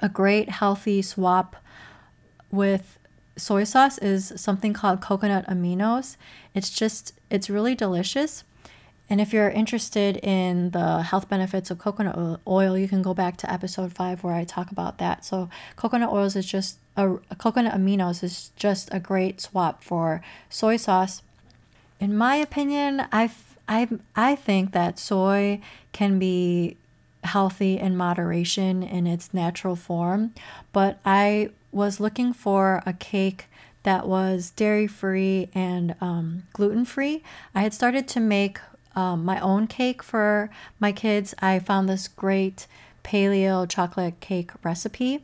A 0.01 0.09
great 0.09 0.49
healthy 0.49 1.01
swap 1.01 1.57
with 2.51 2.99
soy 3.35 3.63
sauce 3.63 3.97
is 3.99 4.33
something 4.35 4.73
called 4.73 5.01
coconut 5.01 5.45
aminos. 5.47 6.17
It's 6.53 6.69
just, 6.69 7.13
it's 7.29 7.49
really 7.49 7.75
delicious. 7.75 8.43
And 9.09 9.21
if 9.21 9.31
you're 9.31 9.49
interested 9.49 10.17
in 10.17 10.71
the 10.71 11.01
health 11.01 11.29
benefits 11.29 11.71
of 11.71 11.77
coconut 11.77 12.41
oil, 12.45 12.77
you 12.77 12.87
can 12.87 13.01
go 13.01 13.13
back 13.13 13.37
to 13.37 13.51
episode 13.51 13.93
five 13.93 14.23
where 14.23 14.33
I 14.33 14.43
talk 14.43 14.69
about 14.69 14.97
that. 14.97 15.23
So, 15.23 15.49
coconut 15.77 16.11
oils 16.11 16.35
is 16.35 16.45
just 16.45 16.77
a, 16.97 17.17
coconut 17.37 17.73
aminos 17.73 18.21
is 18.21 18.51
just 18.57 18.93
a 18.93 18.99
great 18.99 19.39
swap 19.39 19.81
for 19.81 20.21
soy 20.49 20.75
sauce. 20.75 21.21
In 21.99 22.17
my 22.17 22.35
opinion, 22.35 23.05
I 23.11 23.31
I 23.67 23.87
I 24.15 24.35
think 24.35 24.73
that 24.73 24.99
soy 24.99 25.61
can 25.93 26.19
be 26.19 26.75
healthy 27.23 27.77
in 27.77 27.95
moderation 27.95 28.83
in 28.83 29.07
its 29.07 29.33
natural 29.33 29.75
form, 29.75 30.33
but 30.73 30.99
I 31.05 31.51
was 31.71 31.99
looking 31.99 32.33
for 32.33 32.81
a 32.85 32.93
cake 32.93 33.45
that 33.83 34.07
was 34.07 34.49
dairy 34.51 34.87
free 34.87 35.49
and 35.53 35.95
um, 36.01 36.43
gluten 36.53 36.85
free. 36.85 37.23
I 37.55 37.61
had 37.61 37.73
started 37.73 38.07
to 38.09 38.19
make 38.19 38.59
um, 38.95 39.23
my 39.23 39.39
own 39.39 39.67
cake 39.67 40.01
for 40.03 40.49
my 40.79 40.91
kids. 40.91 41.33
I 41.39 41.59
found 41.59 41.87
this 41.87 42.07
great 42.07 42.67
paleo 43.03 43.69
chocolate 43.69 44.19
cake 44.19 44.51
recipe. 44.63 45.23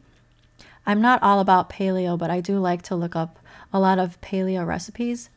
I'm 0.86 1.02
not 1.02 1.22
all 1.24 1.40
about 1.40 1.70
paleo, 1.70 2.18
but 2.18 2.30
I 2.30 2.40
do 2.40 2.60
like 2.60 2.82
to 2.84 2.96
look 2.96 3.16
up 3.16 3.40
a 3.74 3.80
lot 3.80 4.00
of 4.00 4.22
paleo 4.22 4.66
recipes. 4.66 5.30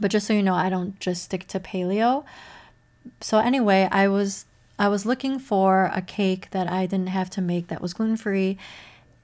But 0.00 0.10
just 0.10 0.26
so 0.26 0.32
you 0.32 0.42
know, 0.42 0.54
I 0.54 0.68
don't 0.68 1.00
just 1.00 1.22
stick 1.22 1.46
to 1.48 1.58
paleo. 1.58 2.24
So 3.20 3.38
anyway, 3.38 3.88
I 3.90 4.08
was 4.08 4.44
I 4.78 4.88
was 4.88 5.04
looking 5.04 5.40
for 5.40 5.90
a 5.92 6.02
cake 6.02 6.50
that 6.52 6.70
I 6.70 6.86
didn't 6.86 7.08
have 7.08 7.30
to 7.30 7.40
make 7.40 7.66
that 7.66 7.82
was 7.82 7.94
gluten-free 7.94 8.56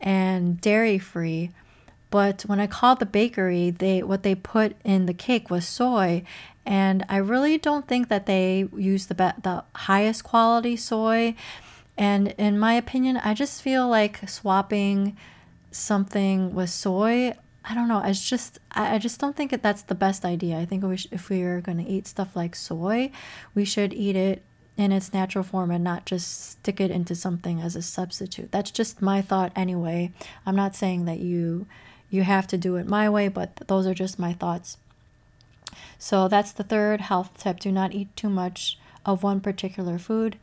and 0.05 0.61
dairy-free. 0.61 1.51
But 2.11 2.43
when 2.43 2.61
I 2.61 2.69
called 2.69 3.01
the 3.01 3.07
bakery, 3.07 3.71
they 3.71 4.01
what 4.05 4.23
they 4.23 4.37
put 4.37 4.77
in 4.85 5.07
the 5.07 5.15
cake 5.15 5.51
was 5.51 5.67
soy, 5.67 6.23
and 6.65 7.05
I 7.09 7.17
really 7.17 7.59
don't 7.59 7.89
think 7.89 8.09
that 8.09 8.27
they 8.27 8.69
use 8.77 9.07
the 9.07 9.17
be- 9.17 9.43
the 9.43 9.65
highest 9.75 10.23
quality 10.23 10.77
soy. 10.77 11.35
And 11.99 12.29
in 12.39 12.59
my 12.59 12.75
opinion, 12.75 13.17
I 13.17 13.35
just 13.35 13.63
feel 13.63 13.89
like 13.89 14.29
swapping 14.29 15.17
something 15.73 16.55
with 16.55 16.71
soy. 16.71 17.35
I 17.65 17.75
don't 17.75 17.89
know. 17.89 18.01
It's 18.05 18.29
just 18.29 18.61
I, 18.71 18.95
I 18.95 18.99
just 18.99 19.19
don't 19.19 19.35
think 19.35 19.51
that 19.51 19.63
that's 19.63 19.83
the 19.83 19.97
best 19.97 20.25
idea. 20.25 20.59
I 20.59 20.67
think 20.67 20.85
we 20.85 20.97
sh- 20.99 21.09
if 21.11 21.29
we 21.29 21.43
are 21.43 21.61
going 21.61 21.79
to 21.85 21.91
eat 21.91 22.07
stuff 22.07 22.37
like 22.37 22.55
soy, 22.55 23.11
we 23.57 23.65
should 23.65 23.93
eat 23.93 24.15
it 24.15 24.43
in 24.77 24.91
its 24.93 25.13
natural 25.13 25.45
form 25.45 25.71
and 25.71 25.85
not 25.85 26.05
just 26.05 26.51
stick 26.51 26.81
it 26.81 26.91
into 26.91 27.15
something 27.15 27.61
as 27.61 27.77
a 27.77 27.83
substitute. 27.83 28.51
That's 28.51 28.71
just 28.71 29.01
my 29.01 29.23
thought 29.23 29.53
anyway. 29.55 30.11
I'm 30.45 30.57
not 30.57 30.75
saying 30.75 31.05
that 31.05 31.21
you 31.21 31.67
you 32.11 32.23
have 32.23 32.47
to 32.49 32.59
do 32.59 32.77
it 32.77 32.87
my 32.87 33.09
way, 33.09 33.29
but 33.29 33.57
those 33.67 33.87
are 33.87 33.95
just 33.95 34.19
my 34.19 34.33
thoughts. 34.33 34.77
So 35.99 36.29
that's 36.29 36.53
the 36.53 36.63
third 36.63 37.01
health 37.01 37.39
tip. 37.39 37.59
Do 37.59 37.73
not 37.73 37.93
eat 37.93 38.15
too 38.17 38.29
much 38.29 38.79
of 39.05 39.23
one 39.23 39.41
particular 39.41 39.99
food. 39.99 40.37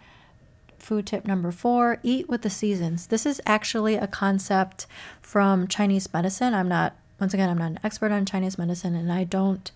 Food 0.79 1.05
tip 1.05 1.25
number 1.25 1.51
four 1.51 1.99
eat 2.03 2.27
with 2.27 2.41
the 2.41 2.49
seasons. 2.49 3.07
This 3.07 3.25
is 3.25 3.41
actually 3.45 3.95
a 3.95 4.07
concept 4.07 4.87
from 5.21 5.67
Chinese 5.67 6.11
medicine. 6.11 6.53
I'm 6.53 6.67
not, 6.67 6.95
once 7.19 7.33
again, 7.33 7.49
I'm 7.49 7.59
not 7.59 7.71
an 7.71 7.79
expert 7.83 8.11
on 8.11 8.25
Chinese 8.25 8.57
medicine 8.57 8.95
and 8.95 9.11
I 9.11 9.23
don't 9.23 9.71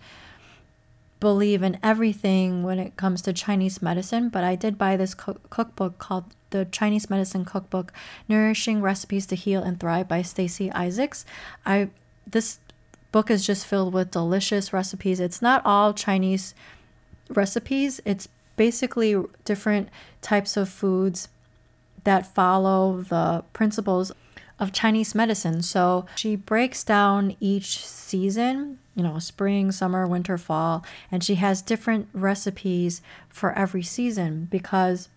believe 1.20 1.62
in 1.62 1.78
everything 1.82 2.62
when 2.62 2.78
it 2.78 2.96
comes 2.96 3.22
to 3.22 3.32
Chinese 3.32 3.80
medicine, 3.80 4.28
but 4.28 4.44
I 4.44 4.54
did 4.54 4.78
buy 4.78 4.96
this 4.96 5.14
cookbook 5.14 5.98
called 5.98 6.24
the 6.50 6.64
Chinese 6.66 7.10
Medicine 7.10 7.44
Cookbook 7.44 7.92
Nourishing 8.28 8.80
Recipes 8.80 9.26
to 9.26 9.36
Heal 9.36 9.62
and 9.62 9.80
Thrive 9.80 10.08
by 10.08 10.22
Stacy 10.22 10.70
Isaacs. 10.72 11.24
I 11.64 11.90
this 12.30 12.58
book 13.12 13.30
is 13.30 13.46
just 13.46 13.66
filled 13.66 13.94
with 13.94 14.10
delicious 14.10 14.72
recipes. 14.72 15.20
It's 15.20 15.40
not 15.40 15.62
all 15.64 15.92
Chinese 15.94 16.54
recipes, 17.28 18.00
it's 18.04 18.28
basically 18.56 19.16
different 19.44 19.88
types 20.22 20.56
of 20.56 20.68
foods 20.68 21.28
that 22.04 22.34
follow 22.34 23.02
the 23.02 23.44
principles 23.52 24.12
of 24.58 24.72
Chinese 24.72 25.14
medicine. 25.14 25.62
So 25.62 26.06
she 26.16 26.36
breaks 26.36 26.82
down 26.82 27.36
each 27.40 27.84
season, 27.86 28.78
you 28.94 29.02
know, 29.02 29.18
spring, 29.18 29.72
summer, 29.72 30.06
winter, 30.06 30.38
fall, 30.38 30.84
and 31.10 31.22
she 31.22 31.36
has 31.36 31.62
different 31.62 32.08
recipes 32.12 33.02
for 33.28 33.52
every 33.52 33.82
season 33.82 34.48
because 34.50 35.08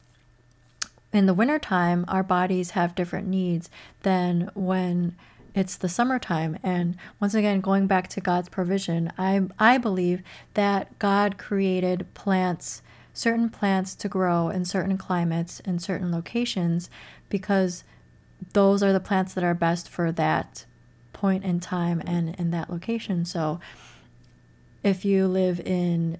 in 1.12 1.26
the 1.26 1.34
wintertime, 1.34 2.06
our 2.08 2.24
bodies 2.24 2.72
have 2.72 2.96
different 2.96 3.28
needs 3.28 3.70
than 4.04 4.52
when 4.54 5.16
it's 5.56 5.76
the 5.76 5.90
summertime 5.90 6.58
and 6.62 6.96
once 7.20 7.34
again 7.34 7.60
going 7.60 7.88
back 7.88 8.08
to 8.08 8.22
God's 8.22 8.48
provision 8.48 9.12
I 9.18 9.42
I 9.58 9.80
believe 9.80 10.22
that 10.54 10.98
God 11.00 11.40
created 11.40 12.06
plants 12.14 12.84
certain 13.14 13.50
plants 13.50 13.96
to 13.96 14.08
grow 14.08 14.50
in 14.50 14.64
certain 14.64 14.98
climates 14.98 15.60
in 15.62 15.80
certain 15.80 16.12
locations 16.12 16.90
because 17.30 17.84
those 18.54 18.82
are 18.82 18.94
the 18.94 19.00
plants 19.00 19.34
that 19.34 19.44
are 19.44 19.54
best 19.54 19.90
for 19.90 20.12
that 20.12 20.66
point 21.14 21.44
in 21.44 21.60
time 21.60 22.02
and 22.06 22.36
in 22.36 22.52
that 22.52 22.70
location 22.70 23.26
so 23.26 23.60
if 24.84 25.04
you 25.04 25.28
live 25.28 25.60
in 25.62 26.18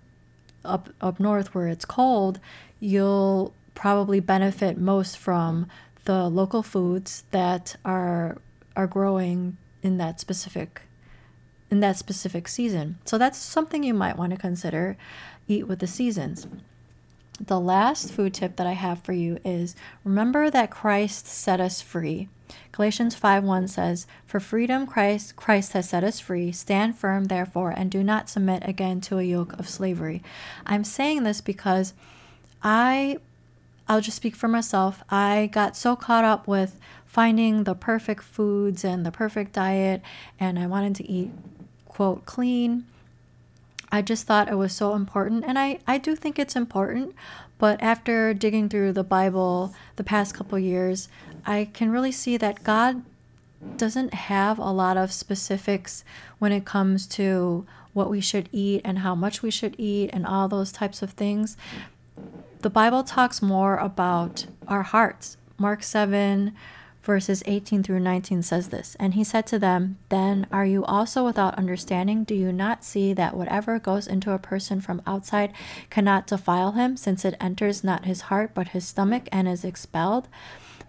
up 0.66 0.90
up 1.00 1.20
north 1.20 1.56
where 1.56 1.68
it's 1.68 1.86
cold 1.86 2.40
you'll 2.80 3.54
probably 3.74 4.20
benefit 4.20 4.78
most 4.78 5.18
from 5.18 5.66
the 6.06 6.28
local 6.28 6.62
foods 6.64 7.24
that 7.32 7.76
are 7.86 8.38
are 8.76 8.88
growing 8.88 9.58
in 9.82 9.98
that 9.98 10.20
specific 10.20 10.82
in 11.72 11.82
that 11.82 11.98
specific 11.98 12.48
season. 12.48 12.98
So 13.06 13.18
that's 13.18 13.38
something 13.38 13.84
you 13.84 13.94
might 13.94 14.18
want 14.18 14.32
to 14.32 14.38
consider 14.38 14.98
eat 15.48 15.68
with 15.68 15.80
the 15.80 15.88
seasons. 15.88 16.48
The 17.46 17.60
last 17.60 18.12
food 18.12 18.34
tip 18.34 18.58
that 18.58 18.68
I 18.68 18.74
have 18.74 19.02
for 19.02 19.14
you 19.14 19.40
is 19.46 19.76
remember 20.04 20.50
that 20.50 20.70
Christ 20.70 21.28
set 21.28 21.60
us 21.60 21.82
free. 21.82 22.28
Galatians 22.72 23.16
5:1 23.16 23.68
says, 23.68 24.08
"For 24.26 24.40
freedom 24.40 24.86
Christ 24.86 25.36
Christ 25.36 25.74
has 25.74 25.90
set 25.90 26.04
us 26.04 26.20
free. 26.20 26.52
Stand 26.52 26.98
firm 26.98 27.26
therefore 27.26 27.72
and 27.72 27.92
do 27.92 28.04
not 28.04 28.30
submit 28.30 28.68
again 28.68 29.02
to 29.02 29.20
a 29.20 29.24
yoke 29.24 29.54
of 29.54 29.70
slavery." 29.70 30.22
I'm 30.66 30.84
saying 30.84 31.24
this 31.24 31.42
because 31.42 31.94
I 32.64 33.18
I'll 33.88 34.02
just 34.02 34.18
speak 34.18 34.36
for 34.36 34.48
myself. 34.48 35.04
I 35.10 35.50
got 35.52 35.76
so 35.76 35.96
caught 35.96 36.24
up 36.24 36.48
with 36.48 36.80
finding 37.08 37.64
the 37.64 37.74
perfect 37.74 38.24
foods 38.24 38.84
and 38.84 39.04
the 39.04 39.12
perfect 39.12 39.54
diet, 39.54 40.04
and 40.40 40.60
I 40.60 40.68
wanted 40.68 40.96
to 40.98 41.10
eat, 41.10 41.32
quote, 41.86 42.26
clean. 42.28 42.86
I 43.92 44.02
just 44.02 44.28
thought 44.28 44.50
it 44.50 44.58
was 44.58 44.74
so 44.74 44.94
important, 44.94 45.44
and 45.46 45.58
I, 45.58 45.80
I 45.88 45.98
do 45.98 46.16
think 46.16 46.38
it's 46.38 46.56
important. 46.56 47.16
But 47.58 47.82
after 47.82 48.34
digging 48.34 48.70
through 48.70 48.94
the 48.94 49.04
Bible 49.04 49.74
the 49.98 50.04
past 50.04 50.34
couple 50.34 50.58
years, 50.58 51.10
I 51.46 51.70
can 51.74 51.92
really 51.92 52.12
see 52.12 52.38
that 52.38 52.64
God 52.64 53.04
doesn't 53.76 54.14
have 54.14 54.58
a 54.58 54.72
lot 54.72 54.96
of 54.96 55.12
specifics 55.12 56.04
when 56.38 56.52
it 56.52 56.66
comes 56.66 57.06
to 57.08 57.66
what 57.94 58.10
we 58.10 58.22
should 58.22 58.48
eat 58.52 58.82
and 58.86 59.00
how 59.00 59.16
much 59.16 59.42
we 59.42 59.52
should 59.52 59.76
eat 59.78 60.10
and 60.14 60.26
all 60.26 60.48
those 60.48 60.72
types 60.72 61.02
of 61.02 61.12
things. 61.12 61.58
The 62.62 62.70
Bible 62.70 63.04
talks 63.04 63.42
more 63.42 63.76
about 63.78 64.46
our 64.68 64.84
hearts. 64.84 65.38
Mark 65.58 65.84
7, 65.84 66.56
verses 67.10 67.42
18 67.48 67.82
through 67.82 68.00
19 68.00 68.44
says 68.44 68.68
this 68.68 68.96
And 69.00 69.16
he 69.16 69.24
said 69.24 69.48
to 69.48 69.58
them, 69.58 69.98
Then 70.10 70.46
are 70.52 70.64
you 70.64 70.86
also 70.86 71.26
without 71.26 71.58
understanding? 71.58 72.24
Do 72.24 72.36
you 72.36 72.54
not 72.54 72.84
see 72.84 73.14
that 73.14 73.36
whatever 73.36 73.80
goes 73.80 74.06
into 74.06 74.32
a 74.32 74.38
person 74.38 74.80
from 74.80 75.02
outside 75.08 75.52
cannot 75.90 76.28
defile 76.28 76.74
him, 76.74 76.96
since 76.96 77.26
it 77.26 77.36
enters 77.42 77.84
not 77.84 78.06
his 78.06 78.22
heart 78.30 78.52
but 78.54 78.70
his 78.70 78.88
stomach 78.88 79.28
and 79.32 79.48
is 79.48 79.66
expelled? 79.66 80.28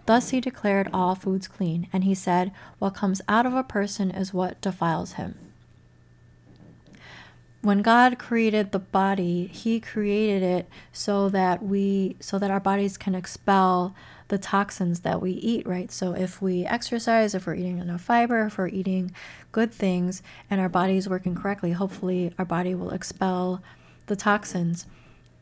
Thus 0.05 0.29
he 0.29 0.39
declared 0.39 0.91
all 0.93 1.15
foods 1.15 1.47
clean. 1.47 1.87
And 1.91 2.03
he 2.03 2.13
said, 2.13 2.51
What 2.77 2.93
comes 2.93 3.23
out 3.27 3.47
of 3.47 3.55
a 3.55 3.63
person 3.63 4.11
is 4.11 4.31
what 4.31 4.61
defiles 4.61 5.13
him. 5.13 5.39
When 7.63 7.81
God 7.81 8.19
created 8.19 8.71
the 8.71 8.79
body, 8.79 9.47
he 9.47 9.79
created 9.79 10.43
it 10.43 10.69
so 10.91 11.29
that 11.29 11.63
we 11.63 12.15
so 12.19 12.37
that 12.37 12.51
our 12.51 12.59
bodies 12.59 12.95
can 12.95 13.15
expel 13.15 13.95
the 14.31 14.37
toxins 14.37 15.01
that 15.01 15.21
we 15.21 15.31
eat, 15.31 15.67
right? 15.67 15.91
So 15.91 16.13
if 16.13 16.41
we 16.41 16.65
exercise, 16.65 17.35
if 17.35 17.45
we're 17.45 17.55
eating 17.55 17.79
enough 17.79 17.99
fiber, 17.99 18.45
if 18.45 18.57
we're 18.57 18.69
eating 18.69 19.13
good 19.51 19.73
things 19.73 20.23
and 20.49 20.61
our 20.61 20.69
body 20.69 20.95
is 20.95 21.09
working 21.09 21.35
correctly, 21.35 21.73
hopefully 21.73 22.33
our 22.39 22.45
body 22.45 22.73
will 22.73 22.91
expel 22.91 23.61
the 24.05 24.15
toxins. 24.15 24.87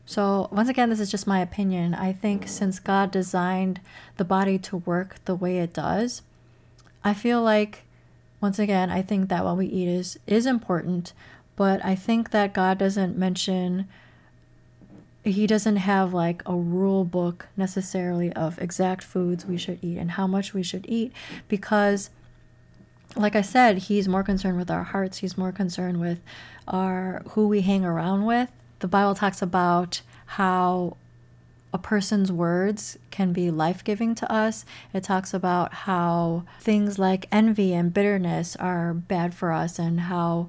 So, 0.06 0.48
once 0.50 0.68
again, 0.68 0.90
this 0.90 0.98
is 0.98 1.08
just 1.08 1.24
my 1.24 1.38
opinion. 1.38 1.94
I 1.94 2.12
think 2.12 2.48
since 2.48 2.80
God 2.80 3.12
designed 3.12 3.80
the 4.16 4.24
body 4.24 4.58
to 4.58 4.78
work 4.78 5.24
the 5.24 5.36
way 5.36 5.58
it 5.58 5.72
does, 5.72 6.22
I 7.04 7.14
feel 7.14 7.40
like 7.42 7.84
once 8.40 8.58
again, 8.58 8.90
I 8.90 9.02
think 9.02 9.28
that 9.28 9.44
what 9.44 9.56
we 9.56 9.66
eat 9.66 9.86
is 9.86 10.18
is 10.26 10.46
important, 10.46 11.12
but 11.54 11.84
I 11.84 11.94
think 11.94 12.32
that 12.32 12.54
God 12.54 12.76
doesn't 12.78 13.16
mention 13.16 13.86
he 15.24 15.46
doesn't 15.46 15.76
have 15.76 16.14
like 16.14 16.42
a 16.46 16.54
rule 16.54 17.04
book 17.04 17.48
necessarily 17.56 18.32
of 18.32 18.58
exact 18.58 19.04
foods 19.04 19.44
we 19.44 19.58
should 19.58 19.78
eat 19.82 19.98
and 19.98 20.12
how 20.12 20.26
much 20.26 20.54
we 20.54 20.62
should 20.62 20.86
eat 20.88 21.12
because 21.48 22.10
like 23.16 23.34
I 23.34 23.42
said, 23.42 23.78
he's 23.78 24.08
more 24.08 24.22
concerned 24.22 24.56
with 24.56 24.70
our 24.70 24.84
hearts. 24.84 25.18
He's 25.18 25.36
more 25.36 25.52
concerned 25.52 26.00
with 26.00 26.20
our 26.68 27.22
who 27.30 27.48
we 27.48 27.62
hang 27.62 27.84
around 27.84 28.24
with. 28.24 28.50
The 28.78 28.88
Bible 28.88 29.14
talks 29.14 29.42
about 29.42 30.02
how 30.26 30.96
a 31.72 31.78
person's 31.78 32.32
words 32.32 32.98
can 33.10 33.32
be 33.32 33.50
life-giving 33.50 34.14
to 34.16 34.32
us. 34.32 34.64
It 34.92 35.02
talks 35.02 35.34
about 35.34 35.72
how 35.72 36.44
things 36.60 36.98
like 36.98 37.26
envy 37.30 37.74
and 37.74 37.92
bitterness 37.92 38.56
are 38.56 38.94
bad 38.94 39.34
for 39.34 39.52
us 39.52 39.78
and 39.78 40.00
how 40.00 40.48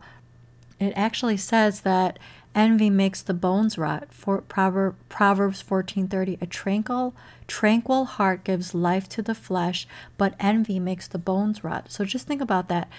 it 0.80 0.94
actually 0.96 1.38
says 1.38 1.82
that 1.82 2.18
Envy 2.54 2.90
makes 2.90 3.22
the 3.22 3.34
bones 3.34 3.78
rot. 3.78 4.08
For 4.12 4.42
Proverbs 4.42 5.64
14:30 5.64 6.38
A 6.42 6.46
tranquil 6.46 7.14
tranquil 7.48 8.06
heart 8.06 8.44
gives 8.44 8.74
life 8.74 9.08
to 9.10 9.22
the 9.22 9.36
flesh, 9.36 9.88
but 10.18 10.36
envy 10.40 10.80
makes 10.80 11.08
the 11.08 11.18
bones 11.18 11.64
rot. 11.64 11.92
So 11.92 12.04
just 12.04 12.28
think 12.28 12.42
about 12.42 12.68
that. 12.68 12.90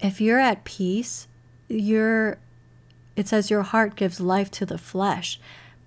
If 0.00 0.20
you're 0.20 0.40
at 0.40 0.64
peace, 0.64 1.26
you're 1.68 2.38
it 3.16 3.26
says 3.26 3.50
your 3.50 3.62
heart 3.62 3.96
gives 3.96 4.20
life 4.20 4.50
to 4.52 4.66
the 4.66 4.78
flesh. 4.78 5.40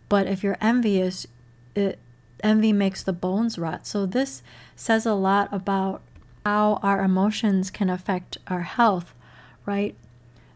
But 0.09 0.27
if 0.27 0.43
you're 0.43 0.57
envious, 0.59 1.27
it 1.75 1.99
envy 2.43 2.73
makes 2.73 3.03
the 3.03 3.13
bones 3.13 3.57
rot. 3.57 3.85
So 3.85 4.05
this 4.05 4.41
says 4.75 5.05
a 5.05 5.13
lot 5.13 5.47
about 5.51 6.01
how 6.45 6.79
our 6.81 7.03
emotions 7.03 7.69
can 7.69 7.89
affect 7.89 8.37
our 8.47 8.61
health, 8.63 9.13
right? 9.65 9.95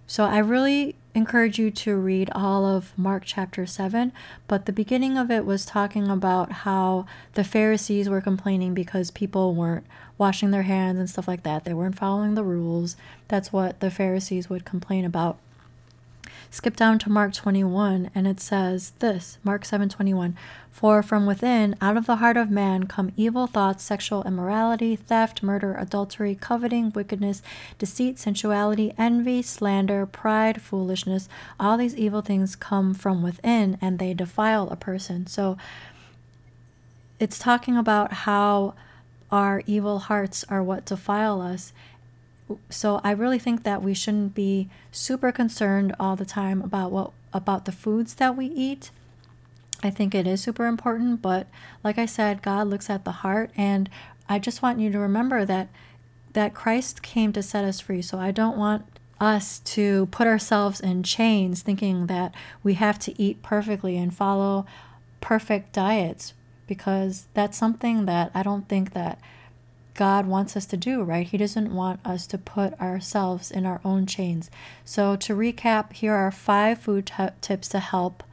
So 0.07 0.25
I 0.25 0.39
really 0.39 0.95
encourage 1.15 1.59
you 1.59 1.69
to 1.69 1.95
read 1.95 2.29
all 2.33 2.65
of 2.65 2.97
Mark 2.97 3.23
chapter 3.25 3.65
7, 3.65 4.11
but 4.47 4.65
the 4.65 4.73
beginning 4.73 5.17
of 5.17 5.29
it 5.29 5.45
was 5.45 5.65
talking 5.65 6.09
about 6.09 6.51
how 6.51 7.05
the 7.33 7.43
Pharisees 7.43 8.09
were 8.09 8.21
complaining 8.21 8.73
because 8.73 9.11
people 9.11 9.53
weren't 9.53 9.85
washing 10.17 10.51
their 10.51 10.63
hands 10.63 10.99
and 10.99 11.09
stuff 11.09 11.27
like 11.27 11.43
that. 11.43 11.65
They 11.65 11.73
weren't 11.73 11.97
following 11.97 12.33
the 12.33 12.43
rules. 12.43 12.95
That's 13.27 13.53
what 13.53 13.79
the 13.79 13.91
Pharisees 13.91 14.49
would 14.49 14.65
complain 14.65 15.05
about. 15.05 15.37
Skip 16.53 16.75
down 16.75 16.99
to 16.99 17.09
Mark 17.09 17.33
21 17.33 18.11
and 18.13 18.27
it 18.27 18.39
says 18.39 18.91
this, 18.99 19.39
Mark 19.43 19.65
7:21, 19.65 20.35
"For 20.69 21.01
from 21.01 21.25
within, 21.25 21.75
out 21.81 21.97
of 21.97 22.05
the 22.05 22.17
heart 22.17 22.37
of 22.37 22.51
man 22.51 22.83
come 22.85 23.11
evil 23.17 23.47
thoughts, 23.47 23.83
sexual 23.83 24.21
immorality, 24.21 24.95
theft, 24.95 25.41
murder, 25.41 25.73
adultery, 25.73 26.37
coveting, 26.39 26.91
wickedness, 26.93 27.41
deceit, 27.79 28.19
sensuality, 28.19 28.93
envy, 28.99 29.41
slander, 29.41 30.05
pride, 30.05 30.61
foolishness. 30.61 31.27
All 31.59 31.75
these 31.75 31.95
evil 31.95 32.21
things 32.21 32.55
come 32.55 32.93
from 32.93 33.23
within 33.23 33.79
and 33.81 33.97
they 33.97 34.13
defile 34.13 34.69
a 34.69 34.75
person." 34.75 35.25
So 35.25 35.57
it's 37.19 37.39
talking 37.39 37.77
about 37.77 38.13
how 38.13 38.75
our 39.31 39.63
evil 39.65 39.97
hearts 39.97 40.45
are 40.49 40.61
what 40.61 40.85
defile 40.85 41.41
us 41.41 41.73
so 42.69 43.01
I 43.03 43.11
really 43.11 43.39
think 43.39 43.63
that 43.63 43.81
we 43.81 43.93
shouldn't 43.93 44.35
be 44.35 44.69
super 44.91 45.31
concerned 45.31 45.95
all 45.99 46.15
the 46.15 46.25
time 46.25 46.61
about 46.61 46.91
what 46.91 47.11
about 47.33 47.65
the 47.65 47.71
foods 47.71 48.15
that 48.15 48.37
we 48.37 48.45
eat. 48.47 48.91
I 49.81 49.89
think 49.89 50.15
it 50.15 50.27
is 50.27 50.41
super 50.41 50.65
important, 50.65 51.21
but 51.21 51.47
like 51.83 51.97
I 51.97 52.05
said, 52.05 52.41
God 52.41 52.67
looks 52.67 52.89
at 52.89 53.03
the 53.03 53.11
heart 53.11 53.51
and 53.57 53.89
I 54.29 54.39
just 54.39 54.61
want 54.61 54.79
you 54.79 54.91
to 54.91 54.99
remember 54.99 55.45
that 55.45 55.67
that 56.33 56.53
Christ 56.53 57.01
came 57.01 57.31
to 57.33 57.43
set 57.43 57.65
us 57.65 57.79
free. 57.79 58.01
So 58.01 58.17
I 58.17 58.31
don't 58.31 58.57
want 58.57 58.85
us 59.19 59.59
to 59.59 60.07
put 60.07 60.27
ourselves 60.27 60.79
in 60.79 61.03
chains 61.03 61.61
thinking 61.61 62.07
that 62.07 62.33
we 62.63 62.73
have 62.75 62.99
to 62.99 63.21
eat 63.21 63.41
perfectly 63.43 63.97
and 63.97 64.13
follow 64.13 64.65
perfect 65.21 65.73
diets 65.73 66.33
because 66.67 67.27
that's 67.33 67.57
something 67.57 68.05
that 68.05 68.31
I 68.33 68.43
don't 68.43 68.67
think 68.67 68.93
that 68.93 69.19
God 69.93 70.25
wants 70.25 70.57
us 70.57 70.65
to 70.67 70.77
do, 70.77 71.03
right? 71.03 71.27
He 71.27 71.37
doesn't 71.37 71.73
want 71.73 71.99
us 72.05 72.25
to 72.27 72.37
put 72.37 72.79
ourselves 72.81 73.51
in 73.51 73.65
our 73.65 73.79
own 73.85 74.05
chains. 74.05 74.49
So, 74.83 75.15
to 75.17 75.35
recap, 75.35 75.93
here 75.93 76.13
are 76.13 76.31
five 76.31 76.79
food 76.79 77.07
t- 77.07 77.27
tips 77.41 77.67
to 77.69 77.79
help 77.79 78.23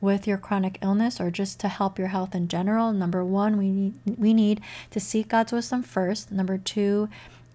with 0.00 0.26
your 0.26 0.38
chronic 0.38 0.78
illness 0.82 1.20
or 1.20 1.30
just 1.30 1.58
to 1.60 1.68
help 1.68 1.98
your 1.98 2.08
health 2.08 2.34
in 2.34 2.48
general. 2.48 2.92
Number 2.92 3.24
one, 3.24 3.56
we 3.56 3.70
need, 3.70 3.94
we 4.18 4.34
need 4.34 4.60
to 4.90 5.00
seek 5.00 5.28
God's 5.28 5.52
wisdom 5.52 5.82
first. 5.82 6.30
Number 6.30 6.58
two, 6.58 7.08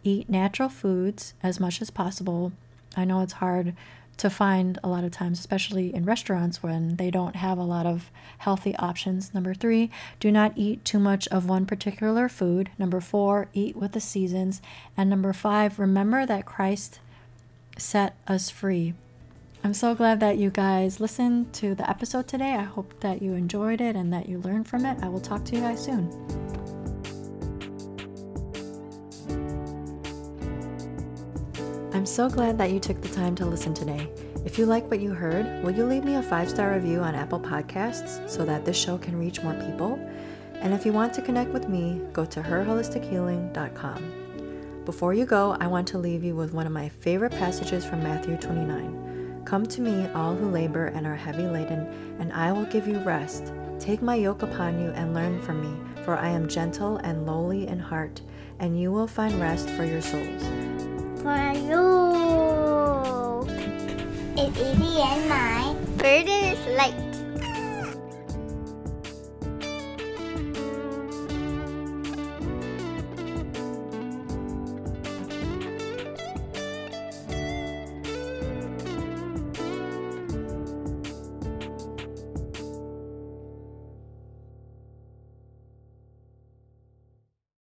eat 0.03 0.29
natural 0.29 0.69
foods 0.69 1.33
as 1.43 1.59
much 1.59 1.81
as 1.81 1.89
possible. 1.89 2.51
I 2.95 3.05
know 3.05 3.21
it's 3.21 3.33
hard 3.33 3.75
to 4.21 4.29
find 4.29 4.77
a 4.83 4.87
lot 4.87 5.03
of 5.03 5.09
times, 5.09 5.39
especially 5.39 5.91
in 5.95 6.05
restaurants 6.05 6.61
when 6.61 6.95
they 6.97 7.09
don't 7.09 7.35
have 7.35 7.57
a 7.57 7.63
lot 7.63 7.87
of 7.87 8.11
healthy 8.37 8.75
options. 8.75 9.33
Number 9.33 9.55
three, 9.55 9.89
do 10.19 10.31
not 10.31 10.53
eat 10.55 10.85
too 10.85 10.99
much 10.99 11.27
of 11.29 11.49
one 11.49 11.65
particular 11.65 12.29
food. 12.29 12.69
Number 12.77 13.01
four, 13.01 13.47
eat 13.55 13.75
with 13.75 13.93
the 13.93 13.99
seasons. 13.99 14.61
And 14.95 15.09
number 15.09 15.33
five, 15.33 15.79
remember 15.79 16.27
that 16.27 16.45
Christ 16.45 16.99
set 17.79 18.15
us 18.27 18.51
free. 18.51 18.93
I'm 19.63 19.73
so 19.73 19.95
glad 19.95 20.19
that 20.19 20.37
you 20.37 20.51
guys 20.51 20.99
listened 20.99 21.51
to 21.53 21.73
the 21.73 21.89
episode 21.89 22.27
today. 22.27 22.53
I 22.53 22.63
hope 22.63 22.99
that 22.99 23.23
you 23.23 23.33
enjoyed 23.33 23.81
it 23.81 23.95
and 23.95 24.13
that 24.13 24.29
you 24.29 24.37
learned 24.37 24.67
from 24.67 24.85
it. 24.85 24.99
I 25.01 25.09
will 25.09 25.19
talk 25.19 25.43
to 25.45 25.55
you 25.55 25.61
guys 25.61 25.83
soon. 25.83 26.50
I'm 32.01 32.07
so 32.07 32.27
glad 32.27 32.57
that 32.57 32.71
you 32.71 32.79
took 32.79 32.99
the 32.99 33.09
time 33.09 33.35
to 33.35 33.45
listen 33.45 33.75
today. 33.75 34.09
If 34.43 34.57
you 34.57 34.65
like 34.65 34.89
what 34.89 35.01
you 35.01 35.13
heard, 35.13 35.63
will 35.63 35.69
you 35.69 35.85
leave 35.85 36.03
me 36.03 36.15
a 36.15 36.23
five 36.23 36.49
star 36.49 36.73
review 36.73 36.99
on 36.99 37.13
Apple 37.13 37.39
Podcasts 37.39 38.27
so 38.27 38.43
that 38.43 38.65
this 38.65 38.75
show 38.75 38.97
can 38.97 39.19
reach 39.19 39.43
more 39.43 39.53
people? 39.53 39.99
And 40.55 40.73
if 40.73 40.83
you 40.83 40.93
want 40.93 41.13
to 41.13 41.21
connect 41.21 41.51
with 41.51 41.69
me, 41.69 42.01
go 42.11 42.25
to 42.25 42.41
herholistichealing.com. 42.41 44.81
Before 44.83 45.13
you 45.13 45.27
go, 45.27 45.55
I 45.59 45.67
want 45.67 45.87
to 45.89 45.99
leave 45.99 46.23
you 46.23 46.35
with 46.35 46.55
one 46.55 46.65
of 46.65 46.71
my 46.71 46.89
favorite 46.89 47.33
passages 47.33 47.85
from 47.85 48.01
Matthew 48.01 48.35
29. 48.35 49.43
Come 49.45 49.67
to 49.67 49.81
me, 49.81 50.09
all 50.15 50.33
who 50.33 50.49
labor 50.49 50.87
and 50.87 51.05
are 51.05 51.15
heavy 51.15 51.45
laden, 51.45 51.85
and 52.19 52.33
I 52.33 52.51
will 52.51 52.65
give 52.65 52.87
you 52.87 52.97
rest. 53.01 53.53
Take 53.77 54.01
my 54.01 54.15
yoke 54.15 54.41
upon 54.41 54.81
you 54.81 54.89
and 54.89 55.13
learn 55.13 55.39
from 55.43 55.61
me, 55.61 55.77
for 56.03 56.17
I 56.17 56.29
am 56.29 56.49
gentle 56.49 56.97
and 56.97 57.27
lowly 57.27 57.67
in 57.67 57.77
heart, 57.77 58.21
and 58.57 58.81
you 58.81 58.91
will 58.91 59.05
find 59.05 59.39
rest 59.39 59.69
for 59.69 59.85
your 59.85 60.01
souls 60.01 60.90
for 61.21 61.53
you. 61.53 61.85
It's 64.37 64.57
easy 64.57 65.01
and 65.01 65.29
my 65.29 65.75
burden 65.97 66.43
is 66.49 66.65
light. 66.77 67.10